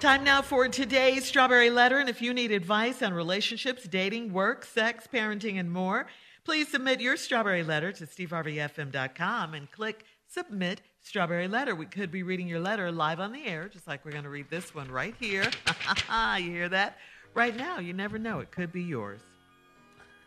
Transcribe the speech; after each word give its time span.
Time 0.00 0.24
now 0.24 0.40
for 0.40 0.66
today's 0.66 1.26
Strawberry 1.26 1.68
Letter. 1.68 1.98
And 1.98 2.08
if 2.08 2.22
you 2.22 2.32
need 2.32 2.52
advice 2.52 3.02
on 3.02 3.12
relationships, 3.12 3.84
dating, 3.84 4.32
work, 4.32 4.64
sex, 4.64 5.06
parenting, 5.06 5.60
and 5.60 5.70
more, 5.70 6.06
please 6.42 6.68
submit 6.68 7.02
your 7.02 7.18
Strawberry 7.18 7.62
Letter 7.62 7.92
to 7.92 8.06
steveharveyfm.com 8.06 9.52
and 9.52 9.70
click 9.70 10.06
Submit 10.26 10.80
Strawberry 11.02 11.48
Letter. 11.48 11.74
We 11.74 11.84
could 11.84 12.10
be 12.10 12.22
reading 12.22 12.48
your 12.48 12.60
letter 12.60 12.90
live 12.90 13.20
on 13.20 13.30
the 13.30 13.44
air, 13.44 13.68
just 13.68 13.86
like 13.86 14.02
we're 14.02 14.12
going 14.12 14.24
to 14.24 14.30
read 14.30 14.48
this 14.48 14.74
one 14.74 14.90
right 14.90 15.14
here. 15.20 15.50
you 16.38 16.50
hear 16.50 16.70
that? 16.70 16.96
Right 17.34 17.54
now, 17.54 17.78
you 17.78 17.92
never 17.92 18.18
know. 18.18 18.40
It 18.40 18.50
could 18.50 18.72
be 18.72 18.82
yours. 18.82 19.20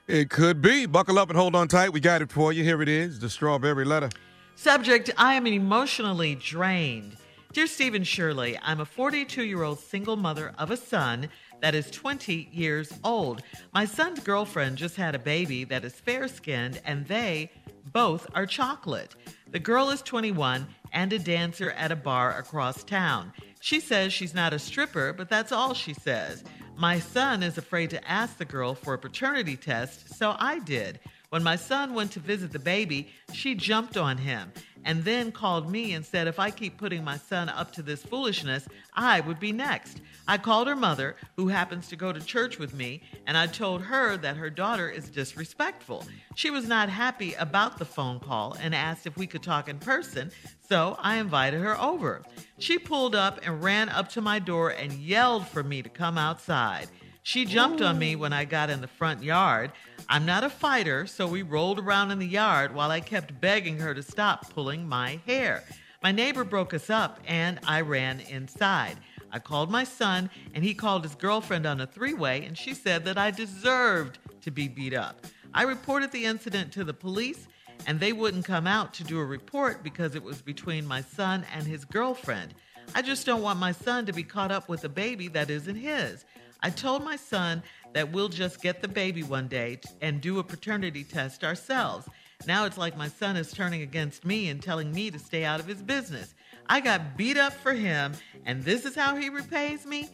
It 0.06 0.30
could 0.30 0.62
be. 0.62 0.86
Buckle 0.86 1.18
up 1.18 1.30
and 1.30 1.38
hold 1.38 1.56
on 1.56 1.68
tight. 1.68 1.90
We 1.90 2.00
got 2.00 2.22
it 2.22 2.32
for 2.32 2.54
you. 2.54 2.64
Here 2.64 2.84
it 2.84 2.90
is 2.90 3.20
the 3.20 3.28
Strawberry 3.28 3.86
Letter. 3.86 4.12
Subject 4.54 5.10
I 5.18 5.34
am 5.34 5.48
emotionally 5.48 6.36
drained. 6.36 7.18
Dear 7.54 7.68
Steve 7.68 7.94
and 7.94 8.08
Shirley, 8.08 8.58
I'm 8.64 8.80
a 8.80 8.86
42 8.86 9.44
year 9.44 9.62
old 9.62 9.80
single 9.80 10.16
mother 10.16 10.56
of 10.58 10.72
a 10.72 10.78
son 10.78 11.30
that 11.62 11.76
is 11.76 11.92
20 11.92 12.50
years 12.52 12.92
old. 13.04 13.44
My 13.72 13.86
son's 13.86 14.22
girlfriend 14.22 14.80
just 14.80 14.96
had 14.96 15.14
a 15.14 15.20
baby 15.20 15.64
that 15.66 15.86
is 15.86 15.94
fair 15.94 16.28
skinned, 16.28 16.82
and 16.84 17.06
they 17.06 17.52
both 17.92 18.26
are 18.34 18.48
chocolate. 18.48 19.16
The 19.52 19.60
girl 19.60 19.92
is 19.92 20.02
21 20.02 20.66
and 20.94 21.14
a 21.14 21.20
dancer 21.20 21.70
at 21.74 21.92
a 21.92 21.96
bar 21.96 22.36
across 22.40 22.84
town. 22.84 23.32
She 23.62 23.80
says 23.80 24.12
she's 24.12 24.34
not 24.34 24.54
a 24.54 24.58
stripper, 24.58 25.14
but 25.14 25.30
that's 25.30 25.52
all 25.52 25.76
she 25.76 25.94
says. 25.94 26.44
My 26.76 26.98
son 26.98 27.44
is 27.44 27.60
afraid 27.60 27.92
to 27.92 28.10
ask 28.10 28.40
the 28.40 28.46
girl 28.46 28.74
for 28.74 28.96
a 28.96 29.00
paternity 29.00 29.58
test, 29.58 30.16
so 30.18 30.36
I 30.40 30.58
did. 30.58 31.00
When 31.30 31.44
my 31.44 31.56
son 31.56 31.94
went 31.94 32.12
to 32.14 32.20
visit 32.20 32.52
the 32.52 32.60
baby, 32.60 33.10
she 33.32 33.54
jumped 33.54 33.96
on 33.96 34.18
him 34.18 34.52
and 34.86 35.04
then 35.04 35.32
called 35.32 35.72
me 35.72 35.94
and 35.94 36.06
said 36.06 36.28
if 36.28 36.40
I 36.40 36.52
keep 36.52 36.78
putting 36.78 37.04
my 37.04 37.18
son 37.18 37.50
up 37.50 37.72
to 37.74 37.82
this 37.82 38.04
foolishness, 38.04 38.68
I 38.94 39.22
would 39.22 39.40
be 39.40 39.52
next. 39.52 40.02
I 40.28 40.38
called 40.38 40.68
her 40.68 40.76
mother, 40.76 41.16
who 41.36 41.50
happens 41.50 41.88
to 41.90 41.96
go 41.96 42.14
to 42.14 42.20
church 42.20 42.58
with 42.60 42.74
me, 42.74 43.02
and 43.28 43.38
I 43.38 43.48
told 43.48 43.82
her 43.82 44.16
that 44.18 44.38
her 44.38 44.50
daughter 44.50 44.90
is 44.90 45.10
disrespectful. 45.10 46.06
She 46.36 46.50
was 46.50 46.68
not 46.68 46.90
happy 46.90 47.34
about 47.34 47.78
the 47.78 47.86
phone 47.86 48.20
call 48.20 48.56
and 48.62 48.74
asked 48.74 49.06
if 49.06 49.18
we 49.18 49.28
could 49.28 49.44
talk 49.44 49.68
in 49.68 49.80
person, 49.80 50.32
so 50.68 50.98
I 51.00 51.18
invited 51.18 51.62
her 51.62 51.80
over. 51.80 52.24
She 52.58 52.80
pulled 52.80 53.16
up 53.16 53.40
and 53.44 53.64
ran 53.64 53.90
up 53.90 54.10
to 54.10 54.22
my 54.22 54.40
door 54.40 54.70
and 54.70 54.94
yelled 54.94 55.48
for 55.48 55.64
me 55.64 55.82
to 55.82 55.90
come 55.90 56.18
outside. 56.18 56.88
She 57.26 57.46
jumped 57.46 57.82
on 57.82 57.98
me 57.98 58.16
oh. 58.16 58.20
when 58.20 58.34
I 58.34 58.44
got 58.44 58.70
in 58.70 58.82
the 58.82 58.88
front 58.88 59.24
yard. 59.24 59.72
I'm 60.10 60.26
not 60.26 60.44
a 60.44 60.50
fighter, 60.50 61.08
so 61.08 61.26
we 61.26 61.42
rolled 61.42 61.80
around 61.80 62.12
in 62.12 62.20
the 62.20 62.28
yard 62.28 62.76
while 62.76 62.92
I 62.92 63.00
kept 63.00 63.40
begging 63.40 63.80
her 63.80 63.94
to 63.94 64.04
stop 64.04 64.54
pulling 64.54 64.88
my 64.88 65.22
hair. 65.26 65.64
My 66.04 66.12
neighbor 66.12 66.44
broke 66.44 66.74
us 66.74 66.90
up 66.90 67.22
and 67.26 67.62
I 67.66 67.80
ran 67.80 68.20
inside. 68.20 68.98
I 69.32 69.40
called 69.40 69.72
my 69.72 69.86
son 69.86 70.30
and 70.54 70.66
he 70.66 70.74
called 70.74 71.04
his 71.04 71.16
girlfriend 71.16 71.66
on 71.66 71.80
a 71.80 71.88
three 71.88 72.14
way 72.14 72.44
and 72.44 72.58
she 72.58 72.74
said 72.74 73.06
that 73.06 73.18
I 73.18 73.32
deserved 73.32 74.20
to 74.42 74.52
be 74.52 74.68
beat 74.68 74.94
up. 74.94 75.26
I 75.54 75.64
reported 75.64 76.12
the 76.12 76.26
incident 76.26 76.74
to 76.74 76.84
the 76.84 76.94
police 76.94 77.48
and 77.88 78.00
they 78.00 78.12
wouldn't 78.12 78.46
come 78.46 78.68
out 78.68 78.94
to 78.96 79.04
do 79.06 79.18
a 79.20 79.26
report 79.26 79.82
because 79.82 80.16
it 80.16 80.24
was 80.24 80.42
between 80.42 80.86
my 80.86 81.02
son 81.02 81.46
and 81.56 81.66
his 81.66 81.86
girlfriend. 81.86 82.54
I 82.94 83.02
just 83.02 83.26
don't 83.26 83.42
want 83.42 83.60
my 83.60 83.72
son 83.72 84.06
to 84.08 84.14
be 84.14 84.24
caught 84.24 84.52
up 84.52 84.68
with 84.68 84.84
a 84.84 84.90
baby 84.90 85.30
that 85.30 85.50
isn't 85.50 85.76
his. 85.76 86.26
I 86.64 86.70
told 86.70 87.04
my 87.04 87.18
son 87.18 87.62
that 87.92 88.12
we'll 88.12 88.30
just 88.30 88.62
get 88.62 88.82
the 88.82 88.88
baby 88.88 89.22
one 89.22 89.50
day 89.50 89.82
and 90.02 90.22
do 90.22 90.40
a 90.40 90.44
paternity 90.44 91.04
test 91.04 91.44
ourselves. 91.44 92.08
Now 92.48 92.66
it's 92.66 92.78
like 92.78 92.98
my 92.98 93.10
son 93.10 93.36
is 93.36 93.52
turning 93.52 93.82
against 93.82 94.26
me 94.26 94.50
and 94.50 94.64
telling 94.64 94.92
me 94.92 95.12
to 95.12 95.20
stay 95.20 95.44
out 95.44 95.60
of 95.60 95.68
his 95.68 95.82
business. 95.82 96.34
I 96.68 96.80
got 96.80 97.18
beat 97.18 97.38
up 97.38 97.54
for 97.54 97.74
him, 97.74 98.14
and 98.46 98.64
this 98.64 98.86
is 98.86 98.96
how 98.96 99.16
he 99.16 99.30
repays 99.30 99.86
me? 99.86 100.10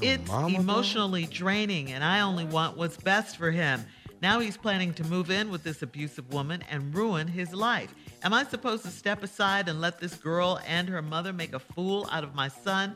It's 0.00 0.30
emotionally 0.30 1.26
draining, 1.26 1.92
and 1.92 2.02
I 2.02 2.20
only 2.20 2.46
want 2.46 2.78
what's 2.78 2.96
best 2.96 3.36
for 3.36 3.50
him. 3.50 3.84
Now 4.22 4.40
he's 4.40 4.56
planning 4.56 4.94
to 4.94 5.04
move 5.04 5.30
in 5.30 5.50
with 5.50 5.64
this 5.64 5.82
abusive 5.82 6.32
woman 6.32 6.62
and 6.70 6.94
ruin 6.94 7.26
his 7.26 7.52
life. 7.52 7.92
Am 8.22 8.32
I 8.32 8.44
supposed 8.44 8.84
to 8.84 8.90
step 8.90 9.22
aside 9.22 9.68
and 9.68 9.80
let 9.80 9.98
this 9.98 10.14
girl 10.14 10.60
and 10.66 10.88
her 10.88 11.02
mother 11.02 11.32
make 11.32 11.52
a 11.52 11.58
fool 11.58 12.08
out 12.10 12.22
of 12.22 12.34
my 12.34 12.48
son? 12.48 12.94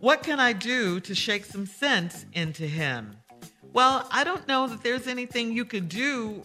What 0.00 0.22
can 0.22 0.38
I 0.38 0.52
do 0.52 1.00
to 1.00 1.14
shake 1.14 1.44
some 1.44 1.66
sense 1.66 2.24
into 2.32 2.66
him? 2.66 3.16
Well, 3.72 4.06
I 4.12 4.22
don't 4.22 4.46
know 4.46 4.68
that 4.68 4.82
there's 4.84 5.08
anything 5.08 5.52
you 5.52 5.64
could 5.64 5.88
do, 5.88 6.42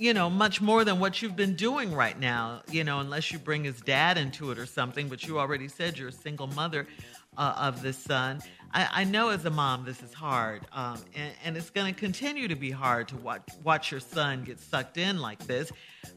you 0.00 0.14
know, 0.14 0.30
much 0.30 0.62
more 0.62 0.82
than 0.82 0.98
what 0.98 1.20
you've 1.20 1.36
been 1.36 1.54
doing 1.54 1.94
right 1.94 2.18
now, 2.18 2.62
you 2.70 2.82
know, 2.82 3.00
unless 3.00 3.30
you 3.30 3.38
bring 3.38 3.62
his 3.62 3.82
dad 3.82 4.16
into 4.16 4.50
it 4.50 4.58
or 4.58 4.64
something. 4.64 5.10
But 5.10 5.26
you 5.26 5.38
already 5.38 5.68
said 5.68 5.98
you're 5.98 6.08
a 6.08 6.12
single 6.12 6.46
mother 6.46 6.86
uh, 7.36 7.54
of 7.58 7.82
this 7.82 7.98
son. 7.98 8.40
I, 8.72 8.88
I, 8.92 9.04
know 9.04 9.28
as 9.28 9.44
a 9.44 9.50
mom 9.50 9.84
this 9.84 10.02
is 10.02 10.14
hard, 10.14 10.62
um, 10.72 10.98
and, 11.14 11.34
and, 11.44 11.56
it's 11.56 11.70
going 11.70 11.92
to 11.92 11.98
continue 11.98 12.48
to 12.48 12.54
be 12.54 12.70
hard 12.70 13.08
to 13.08 13.16
watch, 13.16 13.42
watch 13.64 13.90
your 13.90 14.00
son 14.00 14.44
get 14.44 14.60
sucked 14.60 14.96
in 14.96 15.20
like 15.20 15.44
this. 15.46 15.72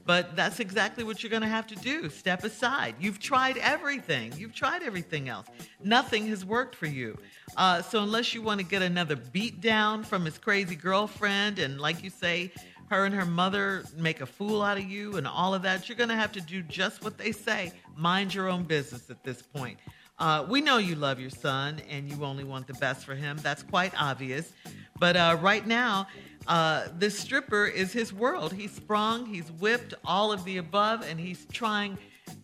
But 0.05 0.35
that's 0.35 0.59
exactly 0.59 1.03
what 1.03 1.21
you're 1.21 1.29
going 1.29 1.41
to 1.41 1.47
have 1.47 1.67
to 1.67 1.75
do. 1.75 2.09
Step 2.09 2.43
aside. 2.43 2.95
You've 2.99 3.19
tried 3.19 3.57
everything. 3.57 4.33
You've 4.37 4.53
tried 4.53 4.83
everything 4.83 5.29
else. 5.29 5.47
Nothing 5.83 6.27
has 6.27 6.45
worked 6.45 6.75
for 6.75 6.85
you. 6.85 7.17
Uh, 7.57 7.81
so 7.81 8.01
unless 8.01 8.33
you 8.33 8.41
want 8.41 8.59
to 8.59 8.65
get 8.65 8.81
another 8.81 9.15
beat 9.15 9.59
down 9.59 10.03
from 10.03 10.23
his 10.23 10.37
crazy 10.37 10.75
girlfriend, 10.75 11.59
and 11.59 11.81
like 11.81 12.03
you 12.03 12.09
say, 12.09 12.51
her 12.89 13.05
and 13.05 13.15
her 13.15 13.25
mother 13.25 13.83
make 13.97 14.21
a 14.21 14.25
fool 14.25 14.61
out 14.61 14.77
of 14.77 14.83
you 14.83 15.17
and 15.17 15.27
all 15.27 15.53
of 15.53 15.61
that, 15.63 15.87
you're 15.87 15.97
going 15.97 16.09
to 16.09 16.15
have 16.15 16.31
to 16.33 16.41
do 16.41 16.61
just 16.61 17.03
what 17.03 17.17
they 17.17 17.31
say. 17.31 17.71
Mind 17.95 18.33
your 18.33 18.49
own 18.49 18.63
business 18.63 19.09
at 19.09 19.23
this 19.23 19.41
point. 19.41 19.79
Uh, 20.19 20.45
we 20.47 20.61
know 20.61 20.77
you 20.77 20.95
love 20.95 21.19
your 21.19 21.29
son 21.29 21.81
and 21.89 22.09
you 22.09 22.23
only 22.23 22.43
want 22.43 22.67
the 22.67 22.73
best 22.75 23.05
for 23.05 23.15
him. 23.15 23.37
That's 23.41 23.63
quite 23.63 23.93
obvious. 23.99 24.53
But 24.99 25.17
uh, 25.17 25.37
right 25.41 25.65
now, 25.65 26.07
uh, 26.47 26.87
this 26.97 27.17
stripper 27.17 27.65
is 27.65 27.91
his 27.93 28.13
world. 28.13 28.53
He's 28.53 28.71
sprung, 28.71 29.25
he's 29.25 29.49
whipped, 29.51 29.93
all 30.05 30.31
of 30.31 30.43
the 30.45 30.57
above, 30.57 31.01
and 31.01 31.19
he's 31.19 31.45
trying 31.51 31.97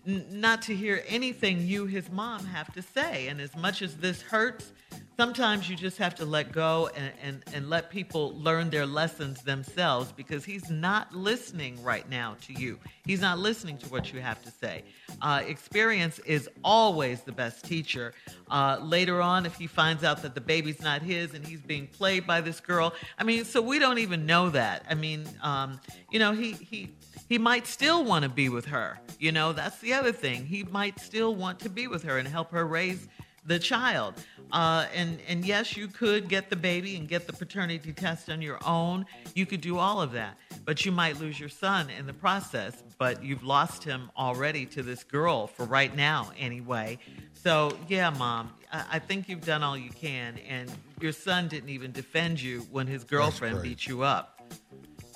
n- 0.07 0.25
not 0.31 0.61
to 0.63 0.75
hear 0.75 1.03
anything 1.07 1.61
you, 1.61 1.85
his 1.85 2.09
mom, 2.11 2.45
have 2.45 2.73
to 2.73 2.81
say. 2.81 3.27
And 3.27 3.39
as 3.39 3.55
much 3.55 3.81
as 3.81 3.97
this 3.97 4.21
hurts, 4.21 4.71
sometimes 5.19 5.69
you 5.69 5.75
just 5.75 5.97
have 5.97 6.15
to 6.15 6.23
let 6.23 6.49
go 6.53 6.89
and, 6.95 7.11
and, 7.21 7.43
and 7.53 7.69
let 7.69 7.89
people 7.89 8.33
learn 8.39 8.69
their 8.69 8.85
lessons 8.85 9.41
themselves 9.41 10.13
because 10.13 10.45
he's 10.45 10.69
not 10.69 11.13
listening 11.13 11.83
right 11.83 12.09
now 12.09 12.37
to 12.39 12.53
you. 12.53 12.79
He's 13.05 13.19
not 13.19 13.37
listening 13.37 13.77
to 13.79 13.89
what 13.89 14.13
you 14.13 14.21
have 14.21 14.41
to 14.43 14.49
say. 14.49 14.81
Uh, 15.21 15.43
experience 15.45 16.19
is 16.19 16.47
always 16.63 17.19
the 17.23 17.33
best 17.33 17.65
teacher. 17.65 18.13
Uh, 18.49 18.79
later 18.81 19.21
on, 19.21 19.45
if 19.45 19.55
he 19.55 19.67
finds 19.67 20.05
out 20.05 20.21
that 20.21 20.35
the 20.35 20.41
baby's 20.41 20.81
not 20.81 21.01
his 21.01 21.33
and 21.33 21.45
he's 21.45 21.59
being 21.59 21.87
played 21.87 22.25
by 22.25 22.39
this 22.39 22.61
girl, 22.61 22.93
I 23.17 23.25
mean, 23.25 23.43
so 23.43 23.61
we 23.61 23.77
don't 23.77 23.97
even 23.97 24.25
know 24.25 24.49
that. 24.51 24.85
I 24.89 24.95
mean, 24.95 25.25
um, 25.43 25.81
you 26.09 26.19
know, 26.19 26.31
he, 26.31 26.53
he, 26.53 26.91
he 27.27 27.37
might 27.37 27.67
still 27.67 28.05
want 28.05 28.23
to 28.23 28.29
be 28.29 28.47
with 28.47 28.67
her. 28.67 28.97
You 29.19 29.33
know, 29.33 29.51
that's 29.51 29.79
the 29.79 29.95
other 29.95 30.13
thing. 30.13 30.45
He 30.45 30.63
might 30.63 30.97
still 30.97 31.35
want 31.35 31.59
to 31.59 31.69
be 31.69 31.87
with 31.87 32.03
her 32.03 32.17
and 32.19 32.25
help 32.25 32.51
her 32.51 32.65
raise 32.65 33.09
the 33.45 33.59
child. 33.59 34.13
Uh, 34.51 34.87
and 34.95 35.19
and 35.27 35.45
yes, 35.45 35.77
you 35.77 35.87
could 35.87 36.27
get 36.27 36.49
the 36.49 36.55
baby 36.55 36.95
and 36.95 37.07
get 37.07 37.27
the 37.27 37.33
paternity 37.33 37.93
test 37.93 38.29
on 38.29 38.41
your 38.41 38.57
own. 38.65 39.05
You 39.35 39.45
could 39.45 39.61
do 39.61 39.77
all 39.77 40.01
of 40.01 40.11
that, 40.13 40.37
but 40.65 40.85
you 40.85 40.91
might 40.91 41.19
lose 41.19 41.39
your 41.39 41.49
son 41.49 41.89
in 41.89 42.07
the 42.07 42.13
process. 42.13 42.83
But 42.97 43.23
you've 43.23 43.43
lost 43.43 43.83
him 43.83 44.09
already 44.17 44.65
to 44.67 44.83
this 44.83 45.03
girl 45.03 45.47
for 45.47 45.65
right 45.65 45.95
now, 45.95 46.31
anyway. 46.37 46.97
So 47.33 47.77
yeah, 47.87 48.09
mom, 48.09 48.51
I, 48.73 48.85
I 48.93 48.99
think 48.99 49.29
you've 49.29 49.45
done 49.45 49.63
all 49.63 49.77
you 49.77 49.91
can, 49.91 50.39
and 50.47 50.71
your 50.99 51.11
son 51.11 51.47
didn't 51.47 51.69
even 51.69 51.91
defend 51.91 52.41
you 52.41 52.61
when 52.71 52.87
his 52.87 53.03
girlfriend 53.03 53.61
beat 53.61 53.85
you 53.87 54.01
up, 54.03 54.41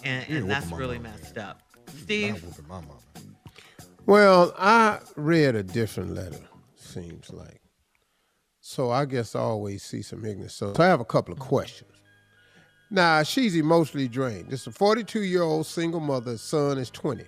and, 0.03 0.25
and 0.29 0.49
that's 0.49 0.71
really 0.71 0.99
messed 0.99 1.37
up. 1.37 1.61
Steve. 1.97 2.43
Well, 4.05 4.53
I 4.57 4.99
read 5.15 5.55
a 5.55 5.63
different 5.63 6.13
letter. 6.13 6.41
Seems 6.75 7.31
like. 7.31 7.62
So 8.65 8.91
I 8.91 9.03
guess 9.03 9.35
I 9.35 9.41
always 9.41 9.83
see 9.83 10.01
some 10.01 10.23
ignorance. 10.23 10.53
So, 10.53 10.73
so 10.73 10.81
I 10.81 10.87
have 10.87 11.01
a 11.01 11.05
couple 11.05 11.33
of 11.33 11.39
questions. 11.39 11.91
Now, 12.89 13.21
she's 13.21 13.57
emotionally 13.57 14.07
drained. 14.07 14.49
This 14.49 14.61
is 14.61 14.67
a 14.67 14.71
42 14.71 15.23
year 15.23 15.41
old 15.41 15.65
single 15.65 15.99
mother, 15.99 16.37
son 16.37 16.77
is 16.77 16.89
20. 16.89 17.23
Your 17.23 17.27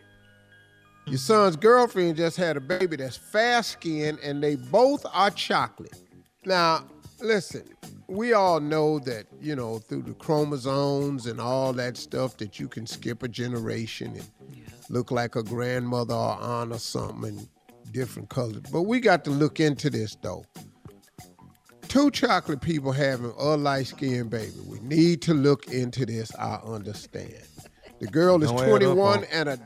mm-hmm. 1.06 1.16
son's 1.16 1.58
girlfriend 1.58 2.16
just 2.16 2.38
had 2.38 2.56
a 2.56 2.62
baby 2.62 2.96
that's 2.96 3.18
fair 3.18 3.62
skinned 3.64 4.20
and 4.24 4.42
they 4.42 4.56
both 4.56 5.06
are 5.12 5.30
chocolate. 5.30 6.02
Now, 6.46 6.86
listen, 7.20 7.64
we 8.08 8.32
all 8.32 8.62
know 8.62 9.00
that, 9.00 9.26
you 9.42 9.58
know, 9.58 9.80
through 9.80 10.04
the 10.04 10.14
chromosomes 10.14 11.26
and 11.26 11.42
all 11.42 11.74
that 11.74 11.98
stuff 11.98 12.38
that 12.38 12.62
you 12.62 12.70
can 12.70 12.88
skip 12.88 13.24
a 13.24 13.28
generation 13.28 14.14
and 14.14 14.32
yeah. 14.54 14.64
look 14.90 15.12
like 15.12 15.36
a 15.36 15.44
grandmother 15.44 16.14
or 16.14 16.38
aunt 16.40 16.72
or 16.72 16.80
something 16.80 17.38
and 17.38 17.50
different 17.92 18.30
colors. 18.30 18.64
But 18.72 18.84
we 18.84 19.02
got 19.02 19.26
to 19.26 19.32
look 19.32 19.60
into 19.60 19.90
this 19.90 20.16
though 20.22 20.46
two 21.96 22.12
chocolate 22.12 22.60
people 22.60 22.92
having 22.92 23.32
a 23.38 23.56
light 23.56 23.88
skinned 23.88 24.30
baby. 24.30 24.52
We 24.68 24.80
need 24.80 25.22
to 25.22 25.34
look 25.34 25.72
into 25.72 26.06
this. 26.06 26.30
I 26.36 26.56
understand. 26.56 27.42
The 28.00 28.08
girl 28.08 28.44
is 28.44 28.52
21 28.52 29.24
and 29.32 29.48
a, 29.48 29.60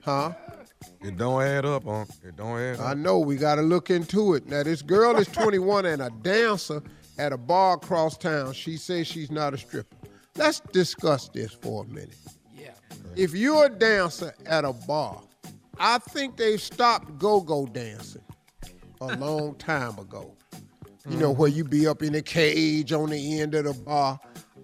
huh? 0.00 0.32
It 1.00 1.16
don't 1.16 1.40
add 1.40 1.64
up, 1.64 1.86
Unc. 1.86 2.10
It 2.24 2.36
don't 2.36 2.58
add 2.58 2.80
up. 2.80 2.86
I 2.86 2.94
know 2.94 3.20
we 3.20 3.36
got 3.36 3.54
to 3.54 3.62
look 3.62 3.88
into 3.88 4.34
it. 4.34 4.48
Now 4.48 4.64
this 4.64 4.82
girl 4.82 5.14
is 5.14 5.28
21 5.28 5.86
and 5.86 6.02
a 6.02 6.10
dancer 6.22 6.82
at 7.18 7.32
a 7.32 7.38
bar 7.38 7.74
across 7.74 8.18
town. 8.18 8.52
She 8.52 8.76
says 8.76 9.06
she's 9.06 9.30
not 9.30 9.54
a 9.54 9.58
stripper. 9.58 9.94
Let's 10.34 10.58
discuss 10.58 11.28
this 11.28 11.52
for 11.52 11.84
a 11.84 11.86
minute. 11.86 12.18
Yeah. 12.52 12.70
If 13.14 13.32
you're 13.32 13.66
a 13.66 13.70
dancer 13.70 14.34
at 14.44 14.64
a 14.64 14.72
bar, 14.72 15.22
I 15.78 15.98
think 15.98 16.36
they've 16.36 16.60
stopped 16.60 17.16
go-go 17.16 17.66
dancing 17.66 18.22
a 19.00 19.16
long 19.18 19.54
time 19.54 20.00
ago. 20.00 20.34
You 21.10 21.16
know, 21.16 21.30
where 21.32 21.48
you 21.48 21.64
be 21.64 21.86
up 21.86 22.02
in 22.02 22.14
a 22.14 22.22
cage 22.22 22.92
on 22.92 23.10
the 23.10 23.40
end 23.40 23.54
of 23.54 23.64
the 23.64 23.72
bar. 23.72 24.20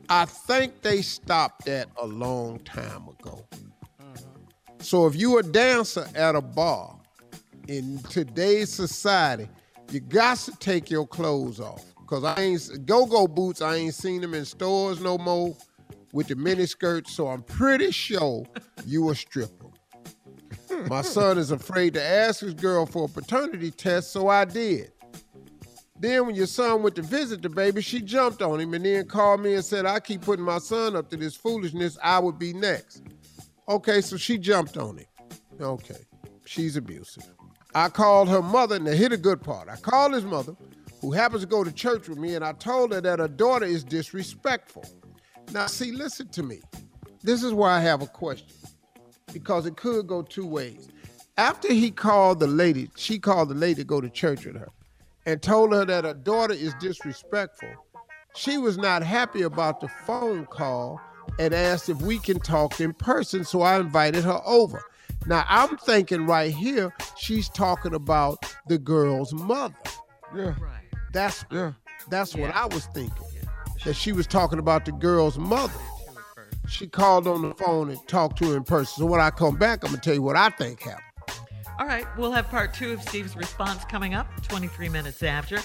I 0.08 0.26
think 0.26 0.82
they 0.82 1.00
stopped 1.00 1.64
that 1.64 1.88
a 2.00 2.06
long 2.06 2.58
time 2.60 3.08
ago. 3.08 3.46
Mm-hmm. 3.54 4.80
So 4.80 5.06
if 5.06 5.16
you 5.16 5.38
a 5.38 5.42
dancer 5.42 6.06
at 6.14 6.34
a 6.34 6.42
bar 6.42 6.98
in 7.68 7.98
today's 8.10 8.70
society, 8.72 9.48
you 9.90 10.00
got 10.00 10.38
to 10.38 10.52
take 10.52 10.90
your 10.90 11.06
clothes 11.06 11.60
off. 11.60 11.84
Cause 12.06 12.22
I 12.22 12.38
ain't 12.38 12.86
go-go 12.86 13.26
boots, 13.26 13.62
I 13.62 13.76
ain't 13.76 13.94
seen 13.94 14.20
them 14.20 14.34
in 14.34 14.44
stores 14.44 15.00
no 15.00 15.16
more 15.16 15.56
with 16.12 16.28
the 16.28 16.36
mini 16.36 16.66
skirts. 16.66 17.14
So 17.14 17.28
I'm 17.28 17.42
pretty 17.42 17.90
sure 17.90 18.44
you 18.86 19.08
a 19.10 19.14
stripper. 19.14 19.68
My 20.88 21.02
son 21.02 21.38
is 21.38 21.50
afraid 21.50 21.94
to 21.94 22.02
ask 22.02 22.40
his 22.40 22.54
girl 22.54 22.84
for 22.84 23.06
a 23.06 23.08
paternity 23.08 23.70
test, 23.70 24.12
so 24.12 24.28
I 24.28 24.44
did. 24.44 24.92
Then 26.04 26.26
when 26.26 26.34
your 26.34 26.46
son 26.46 26.82
went 26.82 26.96
to 26.96 27.02
visit 27.02 27.40
the 27.40 27.48
baby, 27.48 27.80
she 27.80 28.02
jumped 28.02 28.42
on 28.42 28.60
him 28.60 28.74
and 28.74 28.84
then 28.84 29.08
called 29.08 29.40
me 29.40 29.54
and 29.54 29.64
said, 29.64 29.86
I 29.86 30.00
keep 30.00 30.20
putting 30.20 30.44
my 30.44 30.58
son 30.58 30.96
up 30.96 31.08
to 31.08 31.16
this 31.16 31.34
foolishness, 31.34 31.96
I 32.02 32.18
would 32.18 32.38
be 32.38 32.52
next. 32.52 33.04
Okay, 33.70 34.02
so 34.02 34.18
she 34.18 34.36
jumped 34.36 34.76
on 34.76 34.98
him. 34.98 35.06
Okay, 35.58 36.04
she's 36.44 36.76
abusive. 36.76 37.24
I 37.74 37.88
called 37.88 38.28
her 38.28 38.42
mother, 38.42 38.76
and 38.76 38.86
hit 38.86 39.12
a 39.12 39.16
good 39.16 39.40
part. 39.40 39.70
I 39.70 39.76
called 39.76 40.12
his 40.12 40.24
mother, 40.24 40.54
who 41.00 41.10
happens 41.12 41.40
to 41.40 41.48
go 41.48 41.64
to 41.64 41.72
church 41.72 42.06
with 42.06 42.18
me, 42.18 42.34
and 42.34 42.44
I 42.44 42.52
told 42.52 42.92
her 42.92 43.00
that 43.00 43.18
her 43.18 43.26
daughter 43.26 43.64
is 43.64 43.82
disrespectful. 43.82 44.84
Now, 45.52 45.68
see, 45.68 45.90
listen 45.90 46.28
to 46.32 46.42
me. 46.42 46.60
This 47.22 47.42
is 47.42 47.54
why 47.54 47.78
I 47.78 47.80
have 47.80 48.02
a 48.02 48.06
question, 48.06 48.54
because 49.32 49.64
it 49.64 49.78
could 49.78 50.06
go 50.06 50.20
two 50.20 50.46
ways. 50.46 50.86
After 51.38 51.72
he 51.72 51.90
called 51.90 52.40
the 52.40 52.46
lady, 52.46 52.90
she 52.94 53.18
called 53.18 53.48
the 53.48 53.54
lady 53.54 53.76
to 53.76 53.84
go 53.84 54.02
to 54.02 54.10
church 54.10 54.44
with 54.44 54.56
her 54.56 54.68
and 55.26 55.40
told 55.42 55.72
her 55.72 55.84
that 55.84 56.04
her 56.04 56.14
daughter 56.14 56.54
is 56.54 56.74
disrespectful. 56.80 57.68
She 58.34 58.58
was 58.58 58.76
not 58.76 59.02
happy 59.02 59.42
about 59.42 59.80
the 59.80 59.88
phone 59.88 60.46
call 60.46 61.00
and 61.38 61.54
asked 61.54 61.88
if 61.88 62.00
we 62.02 62.18
can 62.18 62.38
talk 62.40 62.80
in 62.80 62.92
person, 62.94 63.44
so 63.44 63.62
I 63.62 63.78
invited 63.78 64.24
her 64.24 64.40
over. 64.44 64.82
Now, 65.26 65.44
I'm 65.48 65.76
thinking 65.78 66.26
right 66.26 66.52
here, 66.52 66.92
she's 67.16 67.48
talking 67.48 67.94
about 67.94 68.44
the 68.68 68.78
girl's 68.78 69.32
mother. 69.32 69.74
Yeah. 70.34 70.54
Right. 70.60 70.82
That's 71.12 71.44
Yeah. 71.50 71.72
that's 72.10 72.34
what 72.34 72.54
I 72.54 72.66
was 72.66 72.86
thinking. 72.86 73.24
Yeah. 73.32 73.40
That 73.84 73.94
she 73.94 74.12
was 74.12 74.26
talking 74.26 74.58
about 74.58 74.84
the 74.84 74.92
girl's 74.92 75.38
mother. 75.38 75.72
Too 75.72 76.10
at 76.10 76.34
first. 76.34 76.74
She 76.74 76.86
called 76.88 77.26
on 77.26 77.48
the 77.48 77.54
phone 77.54 77.88
and 77.90 78.08
talked 78.08 78.38
to 78.38 78.50
her 78.50 78.56
in 78.56 78.64
person. 78.64 78.94
So 79.02 79.06
when 79.06 79.20
I 79.20 79.30
come 79.30 79.56
back, 79.56 79.84
I'm 79.84 79.90
gonna 79.90 80.02
tell 80.02 80.14
you 80.14 80.22
what 80.22 80.36
I 80.36 80.50
think 80.50 80.82
happened. 80.82 81.04
All 81.76 81.86
right, 81.86 82.06
we'll 82.16 82.30
have 82.30 82.48
part 82.50 82.72
two 82.72 82.92
of 82.92 83.02
Steve's 83.02 83.34
response 83.34 83.84
coming 83.86 84.14
up 84.14 84.28
23 84.46 84.88
minutes 84.88 85.24
after. 85.24 85.58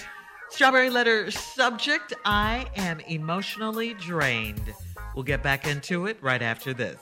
Strawberry 0.50 0.90
letter 0.90 1.30
subject 1.30 2.12
I 2.24 2.66
am 2.74 2.98
emotionally 3.00 3.94
drained. 3.94 4.74
We'll 5.14 5.22
get 5.22 5.44
back 5.44 5.68
into 5.68 6.06
it 6.06 6.20
right 6.20 6.42
after 6.42 6.74
this. 6.74 6.98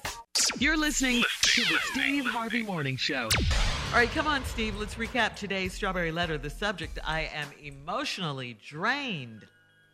You're 0.58 0.76
listening 0.76 1.24
to 1.42 1.62
the 1.62 1.78
Steve 1.84 2.26
Harvey 2.26 2.62
Morning 2.62 2.98
Show. 2.98 3.30
All 3.92 3.94
right, 3.94 4.10
come 4.10 4.26
on, 4.26 4.44
Steve. 4.44 4.76
Let's 4.78 4.96
recap 4.96 5.36
today's 5.36 5.72
strawberry 5.72 6.12
letter. 6.12 6.36
The 6.36 6.50
subject 6.50 6.98
I 7.02 7.30
am 7.32 7.48
emotionally 7.62 8.58
drained. 8.62 9.46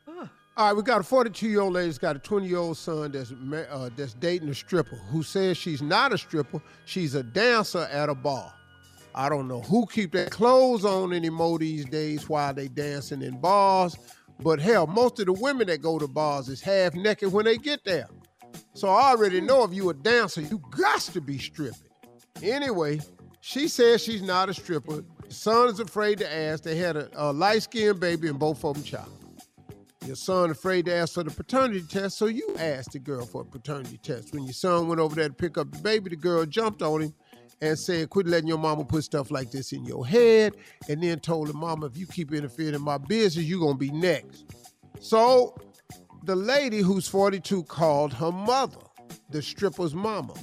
Ugh. 0.08 0.28
All 0.56 0.66
right, 0.66 0.76
we 0.76 0.82
got 0.82 1.00
a 1.00 1.04
42 1.04 1.48
year 1.48 1.60
old 1.60 1.74
lady 1.74 1.86
that's 1.86 1.98
got 1.98 2.16
a 2.16 2.18
20 2.18 2.48
year 2.48 2.58
old 2.58 2.76
son 2.76 3.12
that's 3.12 3.30
uh, 3.30 3.90
that's 3.96 4.14
dating 4.14 4.48
a 4.48 4.54
stripper 4.54 4.96
who 4.96 5.22
says 5.22 5.56
she's 5.56 5.82
not 5.82 6.12
a 6.12 6.18
stripper. 6.18 6.60
She's 6.84 7.14
a 7.14 7.22
dancer 7.22 7.88
at 7.92 8.08
a 8.08 8.14
bar. 8.14 8.52
I 9.14 9.28
don't 9.28 9.46
know 9.46 9.60
who 9.60 9.86
keep 9.86 10.12
their 10.12 10.26
clothes 10.26 10.84
on 10.84 11.12
anymore 11.12 11.58
these 11.58 11.84
days 11.84 12.28
while 12.28 12.52
they 12.52 12.68
dancing 12.68 13.22
in 13.22 13.40
bars. 13.40 13.96
But 14.40 14.58
hell, 14.58 14.86
most 14.88 15.20
of 15.20 15.26
the 15.26 15.32
women 15.32 15.68
that 15.68 15.80
go 15.80 15.98
to 15.98 16.08
bars 16.08 16.48
is 16.48 16.60
half 16.60 16.94
naked 16.94 17.32
when 17.32 17.44
they 17.44 17.56
get 17.56 17.84
there. 17.84 18.08
So 18.74 18.88
I 18.88 19.10
already 19.10 19.40
know 19.40 19.62
if 19.62 19.72
you 19.72 19.90
a 19.90 19.94
dancer, 19.94 20.40
you 20.40 20.60
got 20.70 21.00
to 21.00 21.20
be 21.20 21.38
stripping. 21.38 21.80
Anyway, 22.42 23.00
she 23.40 23.68
says 23.68 24.02
she's 24.02 24.22
not 24.22 24.48
a 24.48 24.54
stripper. 24.54 25.04
Son 25.28 25.68
is 25.68 25.78
afraid 25.78 26.18
to 26.18 26.32
ask. 26.32 26.64
They 26.64 26.76
had 26.76 26.96
a, 26.96 27.08
a 27.14 27.32
light-skinned 27.32 28.00
baby 28.00 28.28
and 28.28 28.38
both 28.38 28.64
of 28.64 28.74
them 28.74 28.82
child. 28.82 29.12
Your 30.06 30.16
son 30.16 30.50
afraid 30.50 30.84
to 30.86 30.94
ask 30.94 31.14
for 31.14 31.22
the 31.22 31.30
paternity 31.30 31.82
test, 31.88 32.18
so 32.18 32.26
you 32.26 32.54
asked 32.58 32.92
the 32.92 32.98
girl 32.98 33.24
for 33.24 33.40
a 33.40 33.44
paternity 33.44 33.98
test. 34.02 34.34
When 34.34 34.44
your 34.44 34.52
son 34.52 34.88
went 34.88 35.00
over 35.00 35.14
there 35.14 35.28
to 35.28 35.34
pick 35.34 35.56
up 35.56 35.70
the 35.70 35.78
baby, 35.78 36.10
the 36.10 36.16
girl 36.16 36.44
jumped 36.44 36.82
on 36.82 37.00
him 37.00 37.14
and 37.60 37.78
saying, 37.78 38.08
quit 38.08 38.26
letting 38.26 38.48
your 38.48 38.58
mama 38.58 38.84
put 38.84 39.04
stuff 39.04 39.30
like 39.30 39.50
this 39.50 39.72
in 39.72 39.84
your 39.84 40.06
head, 40.06 40.54
and 40.88 41.02
then 41.02 41.20
told 41.20 41.48
her, 41.48 41.54
mama, 41.54 41.86
if 41.86 41.96
you 41.96 42.06
keep 42.06 42.32
interfering 42.32 42.74
in 42.74 42.82
my 42.82 42.98
business, 42.98 43.44
you're 43.44 43.60
gonna 43.60 43.78
be 43.78 43.90
next. 43.90 44.44
So 45.00 45.56
the 46.24 46.36
lady 46.36 46.78
who's 46.78 47.06
42 47.06 47.64
called 47.64 48.12
her 48.14 48.32
mother, 48.32 48.80
the 49.30 49.42
stripper's 49.42 49.94
mama, 49.94 50.34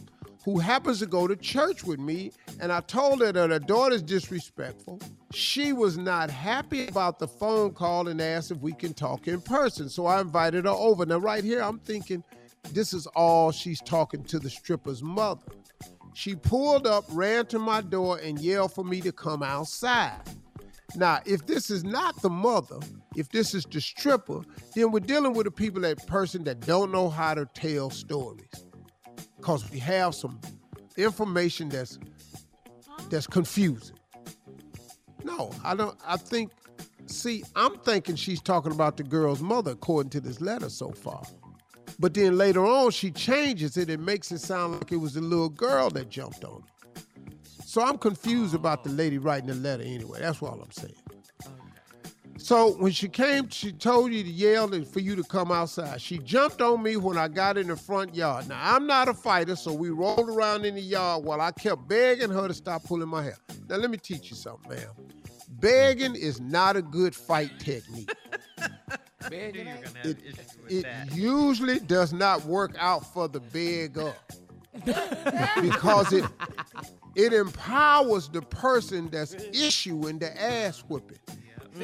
who 0.43 0.57
happens 0.59 0.99
to 0.99 1.05
go 1.05 1.27
to 1.27 1.35
church 1.35 1.83
with 1.83 1.99
me, 1.99 2.31
and 2.59 2.71
I 2.71 2.81
told 2.81 3.21
her 3.21 3.31
that 3.31 3.49
her 3.51 3.59
daughter's 3.59 4.01
disrespectful. 4.01 4.99
She 5.33 5.71
was 5.71 5.97
not 5.97 6.29
happy 6.29 6.87
about 6.87 7.19
the 7.19 7.27
phone 7.27 7.73
call 7.73 8.07
and 8.07 8.19
asked 8.19 8.51
if 8.51 8.57
we 8.57 8.73
can 8.73 8.93
talk 8.93 9.27
in 9.27 9.39
person. 9.41 9.87
So 9.87 10.07
I 10.07 10.19
invited 10.19 10.65
her 10.65 10.71
over. 10.71 11.05
Now, 11.05 11.19
right 11.19 11.43
here, 11.43 11.61
I'm 11.61 11.79
thinking 11.79 12.23
this 12.71 12.93
is 12.93 13.07
all 13.07 13.51
she's 13.51 13.81
talking 13.81 14.23
to 14.25 14.39
the 14.39 14.49
stripper's 14.49 15.03
mother. 15.03 15.45
She 16.13 16.35
pulled 16.35 16.85
up, 16.85 17.05
ran 17.09 17.45
to 17.47 17.59
my 17.59 17.81
door, 17.81 18.19
and 18.19 18.39
yelled 18.39 18.73
for 18.73 18.83
me 18.83 19.01
to 19.01 19.11
come 19.11 19.43
outside. 19.43 20.21
Now, 20.95 21.19
if 21.25 21.45
this 21.45 21.69
is 21.69 21.83
not 21.83 22.21
the 22.21 22.29
mother, 22.29 22.77
if 23.15 23.29
this 23.29 23.53
is 23.53 23.65
the 23.65 23.79
stripper, 23.79 24.41
then 24.75 24.91
we're 24.91 24.99
dealing 24.99 25.33
with 25.33 25.47
a 25.47 25.51
people 25.51 25.81
that 25.81 26.05
person 26.07 26.43
that 26.45 26.61
don't 26.61 26.91
know 26.91 27.09
how 27.09 27.33
to 27.33 27.45
tell 27.53 27.89
stories. 27.89 28.65
Cause 29.39 29.69
we 29.71 29.79
have 29.79 30.13
some 30.13 30.39
information 30.97 31.69
that's 31.69 31.97
that's 33.09 33.25
confusing. 33.25 33.97
No, 35.23 35.51
I 35.63 35.75
don't 35.75 35.97
I 36.05 36.17
think 36.17 36.51
see, 37.07 37.43
I'm 37.55 37.79
thinking 37.79 38.15
she's 38.15 38.41
talking 38.41 38.71
about 38.71 38.97
the 38.97 39.03
girl's 39.03 39.41
mother 39.41 39.71
according 39.71 40.11
to 40.11 40.21
this 40.21 40.41
letter 40.41 40.69
so 40.69 40.91
far. 40.91 41.23
But 42.01 42.15
then 42.15 42.35
later 42.35 42.65
on 42.65 42.89
she 42.89 43.11
changes 43.11 43.77
it 43.77 43.91
and 43.91 44.03
makes 44.03 44.31
it 44.31 44.39
sound 44.39 44.73
like 44.73 44.91
it 44.91 44.97
was 44.97 45.13
the 45.13 45.21
little 45.21 45.49
girl 45.49 45.91
that 45.91 46.09
jumped 46.09 46.43
on 46.43 46.63
her. 46.63 47.01
So 47.63 47.83
I'm 47.83 47.99
confused 47.99 48.55
about 48.55 48.83
the 48.83 48.89
lady 48.89 49.19
writing 49.19 49.49
the 49.49 49.53
letter 49.53 49.83
anyway. 49.83 50.19
That's 50.19 50.41
all 50.41 50.59
I'm 50.59 50.71
saying. 50.71 50.95
So 52.37 52.71
when 52.71 52.91
she 52.91 53.07
came, 53.07 53.49
she 53.49 53.71
told 53.71 54.11
you 54.11 54.23
to 54.23 54.29
yell 54.29 54.73
and 54.73 54.85
for 54.85 54.99
you 54.99 55.15
to 55.15 55.23
come 55.23 55.51
outside. 55.51 56.01
She 56.01 56.17
jumped 56.17 56.59
on 56.59 56.81
me 56.81 56.97
when 56.97 57.19
I 57.19 57.27
got 57.27 57.55
in 57.55 57.67
the 57.67 57.75
front 57.75 58.15
yard. 58.15 58.49
Now 58.49 58.59
I'm 58.75 58.87
not 58.87 59.07
a 59.07 59.13
fighter, 59.13 59.55
so 59.55 59.71
we 59.71 59.91
rolled 59.91 60.27
around 60.27 60.65
in 60.65 60.73
the 60.73 60.81
yard 60.81 61.23
while 61.23 61.39
I 61.39 61.51
kept 61.51 61.87
begging 61.87 62.31
her 62.31 62.47
to 62.47 62.53
stop 62.55 62.83
pulling 62.83 63.09
my 63.09 63.21
hair. 63.21 63.37
Now 63.69 63.75
let 63.75 63.91
me 63.91 63.97
teach 63.97 64.31
you 64.31 64.35
something, 64.35 64.71
ma'am. 64.71 64.89
Begging 65.59 66.15
is 66.15 66.41
not 66.41 66.75
a 66.75 66.81
good 66.81 67.13
fight 67.13 67.51
technique. 67.59 68.11
Beg 69.31 69.55
Knew 69.55 69.61
it 69.61 69.65
you 69.67 69.73
were 69.73 69.81
gonna 69.83 69.97
have 69.97 70.05
It, 70.05 70.17
with 70.63 70.71
it 70.71 70.83
that. 70.83 71.15
usually 71.15 71.79
does 71.79 72.13
not 72.13 72.45
work 72.45 72.75
out 72.77 73.11
for 73.13 73.27
the 73.27 73.39
beg 73.39 73.97
up 73.97 74.15
because 75.61 76.13
it 76.13 76.25
it 77.15 77.33
empowers 77.33 78.29
the 78.29 78.41
person 78.41 79.09
that's 79.09 79.33
issuing 79.53 80.19
the 80.19 80.41
ass 80.41 80.83
whipping. 80.87 81.17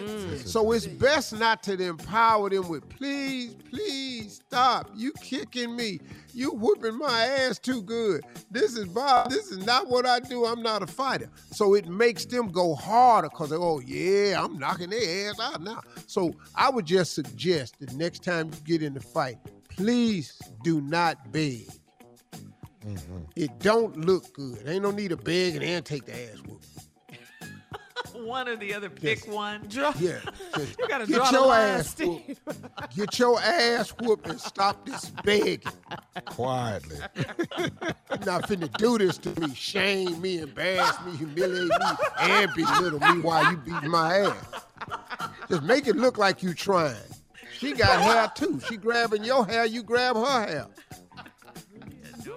Mm. 0.06 0.48
So 0.48 0.72
it's 0.72 0.88
best 0.88 1.34
not 1.38 1.64
to 1.64 1.82
empower 1.82 2.50
them 2.50 2.68
with 2.70 2.88
please, 2.90 3.56
please 3.70 4.42
stop. 4.48 4.90
You 4.96 5.12
kicking 5.22 5.76
me. 5.76 6.00
You 6.34 6.52
whooping 6.52 6.98
my 6.98 7.24
ass 7.26 7.58
too 7.58 7.82
good. 7.82 8.24
This 8.52 8.78
is 8.78 8.86
Bob. 8.86 9.30
This 9.30 9.52
is 9.52 9.66
not 9.66 9.88
what 9.90 10.06
I 10.06 10.20
do. 10.20 10.46
I'm 10.46 10.62
not 10.62 10.84
a 10.84 10.88
fighter. 10.88 11.30
So 11.52 11.74
it 11.74 11.88
makes 11.88 12.26
them 12.26 12.50
go 12.50 12.76
harder 12.76 13.30
because 13.30 13.52
oh 13.52 13.82
yeah, 13.86 14.44
I'm 14.44 14.60
knocking 14.60 14.90
their 14.90 15.30
ass 15.30 15.40
out 15.40 15.62
now. 15.62 15.82
So 16.06 16.34
I 16.56 16.70
would 16.70 16.86
just 16.86 17.14
suggest 17.14 17.80
that 17.80 17.94
next 17.94 18.24
time 18.24 18.48
you 18.48 18.60
get 18.66 18.84
in 18.84 18.94
the 18.94 19.00
fight, 19.00 19.38
please 19.70 20.40
do 20.64 20.82
not 20.82 21.32
beg. 21.32 21.68
It 23.36 23.60
don't 23.60 23.98
look 24.06 24.32
good. 24.34 24.64
Ain't 24.66 24.84
no 24.84 24.92
need 24.92 25.10
to 25.10 25.18
beg 25.18 25.56
and 25.56 25.64
then 25.64 25.84
take 25.84 26.06
the 26.06 26.14
ass 26.14 26.40
whoop. 26.46 26.62
One 28.28 28.48
or 28.48 28.56
the 28.56 28.74
other. 28.74 28.90
Pick 28.90 29.26
Yes. 29.26 29.28
one. 29.28 29.68
Yeah, 29.72 29.92
You 30.58 30.88
gotta 30.88 31.08
get 31.08 31.16
draw 31.16 31.32
the 31.32 31.42
line, 31.42 31.70
ass 31.70 31.90
Steve. 31.90 32.40
Get 32.96 33.18
your 33.20 33.40
ass 33.40 33.90
whooped 34.00 34.28
and 34.28 34.40
stop 34.40 34.86
this 34.86 35.10
begging. 35.24 35.62
Quietly. 36.26 36.98
You 37.58 37.70
not 38.26 38.44
finna 38.48 38.72
do 38.78 38.98
this 38.98 39.18
to 39.20 39.40
me, 39.40 39.54
shame 39.56 40.20
me, 40.22 40.40
embarrass 40.40 40.96
me, 41.06 41.16
humiliate 41.18 41.70
me, 41.70 41.86
and 42.20 42.52
belittle 42.54 43.00
me 43.00 43.22
while 43.22 43.52
you 43.52 43.58
beat 43.58 43.84
my 43.84 44.18
ass. 44.20 44.66
Just 45.50 45.64
make 45.64 45.88
it 45.88 45.96
look 45.96 46.18
like 46.18 46.44
you 46.44 46.54
trying. 46.54 46.96
She 47.58 47.74
got 47.74 48.00
hair 48.02 48.32
too. 48.36 48.60
She 48.68 48.78
grabbing 48.78 49.24
your 49.24 49.46
hair, 49.46 49.66
you 49.66 49.82
grab 49.84 50.16
her 50.16 50.46
hair. 50.48 50.68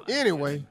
Anyway, 0.09 0.65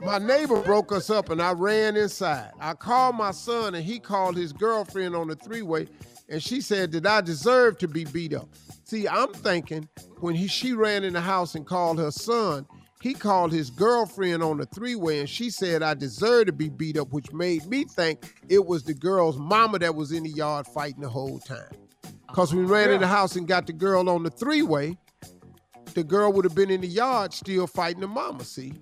my 0.00 0.18
neighbor 0.18 0.60
broke 0.62 0.92
us 0.92 1.10
up 1.10 1.30
and 1.30 1.42
I 1.42 1.52
ran 1.52 1.96
inside. 1.96 2.50
I 2.60 2.74
called 2.74 3.16
my 3.16 3.32
son 3.32 3.74
and 3.74 3.84
he 3.84 3.98
called 3.98 4.36
his 4.36 4.52
girlfriend 4.52 5.14
on 5.14 5.28
the 5.28 5.36
three-way 5.36 5.88
and 6.28 6.42
she 6.42 6.60
said 6.60 6.90
Did 6.90 7.06
I 7.06 7.20
deserve 7.20 7.78
to 7.78 7.88
be 7.88 8.04
beat 8.04 8.34
up. 8.34 8.48
See, 8.84 9.06
I'm 9.06 9.32
thinking 9.32 9.88
when 10.20 10.34
he 10.34 10.48
she 10.48 10.72
ran 10.72 11.04
in 11.04 11.12
the 11.12 11.20
house 11.20 11.54
and 11.54 11.66
called 11.66 11.98
her 11.98 12.10
son, 12.10 12.66
he 13.02 13.14
called 13.14 13.52
his 13.52 13.70
girlfriend 13.70 14.42
on 14.42 14.58
the 14.58 14.66
three-way 14.66 15.20
and 15.20 15.28
she 15.28 15.50
said 15.50 15.82
I 15.82 15.94
deserve 15.94 16.46
to 16.46 16.52
be 16.52 16.68
beat 16.68 16.96
up, 16.96 17.12
which 17.12 17.32
made 17.32 17.66
me 17.66 17.84
think 17.84 18.34
it 18.48 18.64
was 18.64 18.84
the 18.84 18.94
girl's 18.94 19.36
mama 19.36 19.78
that 19.80 19.94
was 19.94 20.12
in 20.12 20.22
the 20.22 20.30
yard 20.30 20.66
fighting 20.66 21.02
the 21.02 21.08
whole 21.08 21.38
time. 21.40 21.70
Cause 22.32 22.54
we 22.54 22.62
ran 22.62 22.90
in 22.90 23.00
the 23.00 23.08
house 23.08 23.36
and 23.36 23.46
got 23.46 23.66
the 23.66 23.72
girl 23.72 24.08
on 24.08 24.22
the 24.22 24.30
three-way, 24.30 24.96
the 25.94 26.04
girl 26.04 26.32
would 26.32 26.44
have 26.44 26.54
been 26.54 26.70
in 26.70 26.80
the 26.80 26.86
yard 26.86 27.32
still 27.34 27.66
fighting 27.66 28.00
the 28.00 28.06
mama, 28.06 28.44
see? 28.44 28.72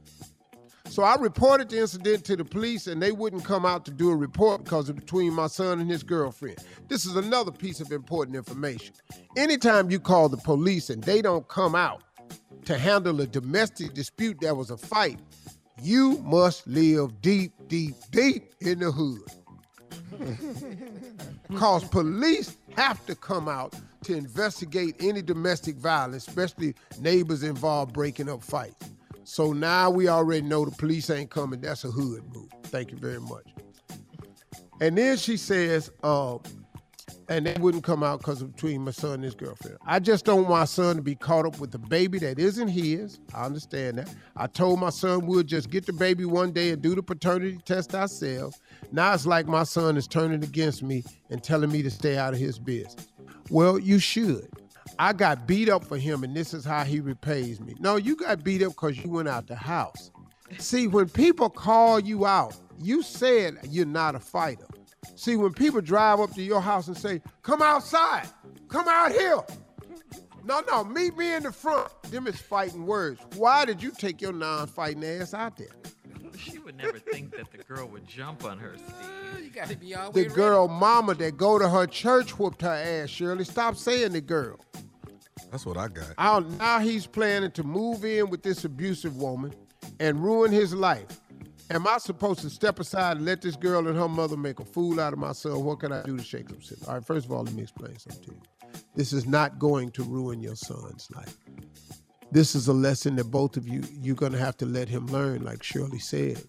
So 0.88 1.02
I 1.02 1.16
reported 1.16 1.68
the 1.68 1.80
incident 1.80 2.24
to 2.24 2.36
the 2.36 2.44
police 2.44 2.86
and 2.86 3.00
they 3.00 3.12
wouldn't 3.12 3.44
come 3.44 3.66
out 3.66 3.84
to 3.84 3.90
do 3.90 4.10
a 4.10 4.16
report 4.16 4.64
because 4.64 4.88
of 4.88 4.96
between 4.96 5.32
my 5.34 5.46
son 5.46 5.80
and 5.80 5.90
his 5.90 6.02
girlfriend. 6.02 6.58
This 6.88 7.04
is 7.04 7.14
another 7.14 7.52
piece 7.52 7.80
of 7.80 7.92
important 7.92 8.36
information. 8.36 8.94
Anytime 9.36 9.90
you 9.90 10.00
call 10.00 10.28
the 10.28 10.38
police 10.38 10.90
and 10.90 11.02
they 11.04 11.20
don't 11.22 11.46
come 11.48 11.74
out 11.74 12.02
to 12.64 12.78
handle 12.78 13.20
a 13.20 13.26
domestic 13.26 13.94
dispute 13.94 14.40
that 14.40 14.56
was 14.56 14.70
a 14.70 14.76
fight, 14.76 15.20
you 15.82 16.18
must 16.24 16.66
live 16.66 17.20
deep, 17.20 17.52
deep, 17.68 17.94
deep 18.10 18.54
in 18.60 18.80
the 18.80 18.90
hood. 18.90 19.22
Because 21.48 21.82
police 21.84 22.58
have 22.76 23.04
to 23.06 23.14
come 23.14 23.48
out 23.48 23.74
to 24.04 24.14
investigate 24.14 24.96
any 25.00 25.22
domestic 25.22 25.76
violence, 25.76 26.28
especially 26.28 26.74
neighbors 27.00 27.42
involved 27.42 27.94
breaking 27.94 28.28
up 28.28 28.42
fights. 28.44 28.90
So 29.28 29.52
now 29.52 29.90
we 29.90 30.08
already 30.08 30.40
know 30.40 30.64
the 30.64 30.70
police 30.70 31.10
ain't 31.10 31.28
coming. 31.28 31.60
That's 31.60 31.84
a 31.84 31.90
hood 31.90 32.22
move. 32.34 32.48
Thank 32.64 32.90
you 32.90 32.96
very 32.96 33.20
much. 33.20 33.44
And 34.80 34.96
then 34.96 35.18
she 35.18 35.36
says, 35.36 35.90
uh, 36.02 36.38
and 37.28 37.46
they 37.46 37.52
wouldn't 37.60 37.84
come 37.84 38.02
out 38.02 38.20
because 38.20 38.40
of 38.40 38.54
between 38.54 38.80
my 38.80 38.90
son 38.90 39.16
and 39.16 39.24
his 39.24 39.34
girlfriend. 39.34 39.76
I 39.86 39.98
just 39.98 40.24
don't 40.24 40.44
want 40.44 40.48
my 40.48 40.64
son 40.64 40.96
to 40.96 41.02
be 41.02 41.14
caught 41.14 41.44
up 41.44 41.60
with 41.60 41.74
a 41.74 41.78
baby 41.78 42.18
that 42.20 42.38
isn't 42.38 42.68
his. 42.68 43.20
I 43.34 43.44
understand 43.44 43.98
that. 43.98 44.14
I 44.34 44.46
told 44.46 44.80
my 44.80 44.88
son 44.88 45.26
we'll 45.26 45.42
just 45.42 45.68
get 45.68 45.84
the 45.84 45.92
baby 45.92 46.24
one 46.24 46.50
day 46.50 46.70
and 46.70 46.80
do 46.80 46.94
the 46.94 47.02
paternity 47.02 47.58
test 47.66 47.94
ourselves. 47.94 48.58
Now 48.92 49.12
it's 49.12 49.26
like 49.26 49.46
my 49.46 49.64
son 49.64 49.98
is 49.98 50.08
turning 50.08 50.42
against 50.42 50.82
me 50.82 51.04
and 51.28 51.44
telling 51.44 51.70
me 51.70 51.82
to 51.82 51.90
stay 51.90 52.16
out 52.16 52.32
of 52.32 52.40
his 52.40 52.58
business. 52.58 53.08
Well, 53.50 53.78
you 53.78 53.98
should. 53.98 54.48
I 54.98 55.12
got 55.12 55.46
beat 55.46 55.68
up 55.68 55.84
for 55.84 55.96
him, 55.98 56.24
and 56.24 56.34
this 56.34 56.54
is 56.54 56.64
how 56.64 56.84
he 56.84 57.00
repays 57.00 57.60
me. 57.60 57.74
No, 57.78 57.96
you 57.96 58.16
got 58.16 58.44
beat 58.44 58.62
up 58.62 58.72
because 58.72 58.98
you 58.98 59.10
went 59.10 59.28
out 59.28 59.46
the 59.46 59.56
house. 59.56 60.10
See, 60.58 60.86
when 60.86 61.08
people 61.08 61.50
call 61.50 62.00
you 62.00 62.26
out, 62.26 62.56
you 62.80 63.02
said 63.02 63.58
you're 63.64 63.86
not 63.86 64.14
a 64.14 64.20
fighter. 64.20 64.66
See, 65.14 65.36
when 65.36 65.52
people 65.52 65.80
drive 65.80 66.20
up 66.20 66.32
to 66.34 66.42
your 66.42 66.60
house 66.60 66.88
and 66.88 66.96
say, 66.96 67.20
come 67.42 67.62
outside, 67.62 68.28
come 68.68 68.88
out 68.88 69.12
here. 69.12 69.40
No, 70.44 70.62
no, 70.66 70.84
meet 70.84 71.16
me 71.16 71.34
in 71.34 71.42
the 71.42 71.52
front. 71.52 71.90
Them 72.04 72.26
is 72.26 72.40
fighting 72.40 72.86
words. 72.86 73.20
Why 73.36 73.64
did 73.64 73.82
you 73.82 73.90
take 73.90 74.22
your 74.22 74.32
non-fighting 74.32 75.04
ass 75.04 75.34
out 75.34 75.56
there? 75.56 75.68
She 76.68 76.74
would 76.74 76.84
never 76.84 76.98
think 76.98 77.34
that 77.34 77.50
the 77.50 77.58
girl 77.64 77.86
would 77.88 78.06
jump 78.06 78.44
on 78.44 78.58
her, 78.58 78.74
Steve. 78.76 78.94
Oh, 79.34 79.38
you 79.38 79.48
gotta 79.48 79.74
be 79.74 79.94
all 79.94 80.10
The 80.12 80.24
way 80.24 80.28
girl 80.28 80.68
mama 80.68 81.14
that 81.14 81.38
go 81.38 81.58
to 81.58 81.66
her 81.66 81.86
church 81.86 82.38
whooped 82.38 82.60
her 82.60 82.68
ass, 82.68 83.08
Shirley. 83.08 83.44
Stop 83.44 83.76
saying 83.76 84.12
the 84.12 84.20
girl. 84.20 84.60
That's 85.50 85.64
what 85.64 85.78
I 85.78 85.88
got. 85.88 86.12
I'll, 86.18 86.42
now 86.42 86.80
he's 86.80 87.06
planning 87.06 87.52
to 87.52 87.62
move 87.62 88.04
in 88.04 88.28
with 88.28 88.42
this 88.42 88.66
abusive 88.66 89.16
woman 89.16 89.54
and 89.98 90.22
ruin 90.22 90.52
his 90.52 90.74
life. 90.74 91.06
Am 91.70 91.86
I 91.86 91.96
supposed 91.96 92.40
to 92.40 92.50
step 92.50 92.78
aside 92.80 93.16
and 93.16 93.24
let 93.24 93.40
this 93.40 93.56
girl 93.56 93.88
and 93.88 93.96
her 93.96 94.08
mother 94.08 94.36
make 94.36 94.60
a 94.60 94.64
fool 94.64 95.00
out 95.00 95.14
of 95.14 95.18
myself? 95.18 95.62
What 95.62 95.80
can 95.80 95.90
I 95.90 96.02
do 96.02 96.18
to 96.18 96.24
shake 96.24 96.48
them? 96.48 96.58
All 96.86 96.94
right, 96.94 97.04
first 97.04 97.24
of 97.24 97.32
all, 97.32 97.44
let 97.44 97.54
me 97.54 97.62
explain 97.62 97.98
something 97.98 98.24
to 98.24 98.32
you. 98.32 98.42
This 98.94 99.14
is 99.14 99.26
not 99.26 99.58
going 99.58 99.90
to 99.92 100.02
ruin 100.02 100.40
your 100.40 100.56
son's 100.56 101.08
life. 101.14 101.38
This 102.30 102.54
is 102.54 102.68
a 102.68 102.72
lesson 102.72 103.16
that 103.16 103.30
both 103.30 103.56
of 103.56 103.66
you, 103.66 103.82
you're 104.00 104.14
going 104.14 104.32
to 104.32 104.38
have 104.38 104.56
to 104.58 104.66
let 104.66 104.88
him 104.88 105.06
learn, 105.06 105.44
like 105.44 105.62
Shirley 105.62 105.98
said. 105.98 106.42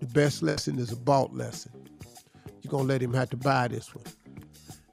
The 0.00 0.06
best 0.06 0.42
lesson 0.42 0.78
is 0.78 0.90
a 0.90 0.96
bought 0.96 1.32
lesson. 1.32 1.72
You're 2.62 2.70
going 2.70 2.86
to 2.86 2.92
let 2.92 3.02
him 3.02 3.14
have 3.14 3.30
to 3.30 3.36
buy 3.36 3.68
this 3.68 3.94
one. 3.94 4.04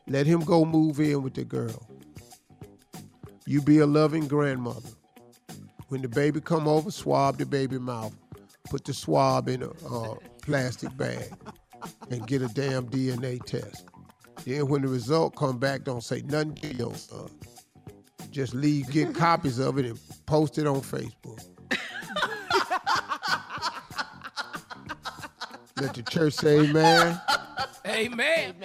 Let 0.08 0.28
him 0.28 0.42
go 0.42 0.66
move 0.66 1.00
in 1.00 1.24
with 1.24 1.34
the 1.34 1.44
girl. 1.44 1.88
You 3.46 3.62
be 3.62 3.80
a 3.80 3.88
loving 3.88 4.28
grandmother. 4.28 4.90
When 5.88 6.02
the 6.02 6.10
baby 6.10 6.42
come 6.42 6.68
over, 6.68 6.92
swab 6.92 7.38
the 7.38 7.46
baby 7.46 7.80
mouth. 7.80 8.14
Put 8.70 8.86
the 8.86 8.94
swab 8.94 9.48
in 9.48 9.64
a 9.64 9.70
uh, 9.88 10.16
plastic 10.42 10.96
bag 10.96 11.32
and 12.12 12.28
get 12.28 12.42
a 12.42 12.48
damn 12.50 12.88
DNA 12.88 13.44
test. 13.44 13.86
Then 14.46 14.68
when 14.68 14.82
the 14.82 14.90
result 14.90 15.36
come 15.36 15.58
back, 15.58 15.84
don't 15.84 16.04
say 16.04 16.22
nothing 16.22 16.56
to 16.56 16.76
your 16.76 16.94
son. 16.94 17.30
Just 18.32 18.54
leave, 18.54 18.90
get 18.92 19.16
copies 19.16 19.60
of 19.60 19.78
it 19.80 19.86
and 19.86 20.00
post 20.26 20.58
it 20.58 20.68
on 20.68 20.82
Facebook. 20.82 21.44
Let 25.80 25.94
the 25.94 26.02
church 26.04 26.34
say 26.34 26.60
amen. 26.62 27.22
Amen. 27.86 28.56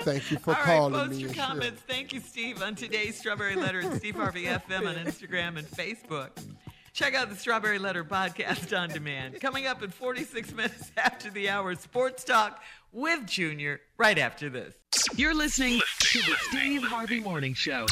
Thank 0.00 0.30
you 0.30 0.38
for 0.38 0.50
All 0.50 0.56
right, 0.56 0.64
calling 0.64 0.94
post 0.94 1.10
me. 1.10 1.16
your 1.18 1.28
and 1.28 1.36
Shirley. 1.36 1.48
comments. 1.48 1.82
Thank 1.88 2.12
you, 2.12 2.20
Steve, 2.20 2.62
on 2.62 2.74
today's 2.76 3.18
Strawberry 3.18 3.56
Letter 3.56 3.80
at 3.80 3.96
Steve 3.98 4.14
Harvey 4.14 4.44
FM 4.44 4.86
on 4.88 4.94
Instagram 4.94 5.58
and 5.58 5.66
Facebook. 5.66 6.30
Check 6.92 7.14
out 7.14 7.28
the 7.30 7.36
Strawberry 7.36 7.78
Letter 7.80 8.04
podcast 8.04 8.78
on 8.78 8.88
demand. 8.90 9.40
Coming 9.40 9.66
up 9.66 9.82
in 9.82 9.90
46 9.90 10.52
minutes 10.54 10.92
after 10.96 11.30
the 11.30 11.48
hour, 11.48 11.74
Sports 11.74 12.22
Talk 12.22 12.62
with 12.92 13.26
Junior, 13.26 13.80
right 13.98 14.16
after 14.18 14.48
this. 14.48 14.74
You're 15.16 15.34
listening 15.34 15.80
to 15.98 16.18
the 16.20 16.36
Steve 16.50 16.84
Harvey 16.84 17.18
Morning 17.20 17.54
Show. 17.54 17.86